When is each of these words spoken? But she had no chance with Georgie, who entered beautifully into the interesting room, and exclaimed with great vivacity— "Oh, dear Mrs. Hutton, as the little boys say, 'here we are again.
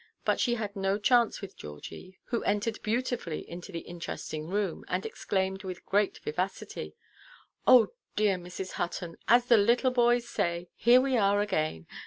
But 0.25 0.39
she 0.39 0.55
had 0.55 0.75
no 0.75 0.97
chance 0.97 1.41
with 1.41 1.55
Georgie, 1.55 2.17
who 2.29 2.41
entered 2.43 2.81
beautifully 2.81 3.47
into 3.47 3.71
the 3.71 3.81
interesting 3.81 4.47
room, 4.47 4.83
and 4.87 5.05
exclaimed 5.05 5.63
with 5.63 5.85
great 5.85 6.17
vivacity— 6.23 6.95
"Oh, 7.67 7.89
dear 8.15 8.37
Mrs. 8.37 8.71
Hutton, 8.71 9.15
as 9.27 9.45
the 9.45 9.57
little 9.57 9.91
boys 9.91 10.27
say, 10.27 10.69
'here 10.75 10.99
we 11.01 11.17
are 11.17 11.39
again. 11.39 11.85